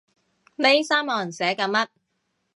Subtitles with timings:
[0.55, 1.87] 呢三行寫緊乜？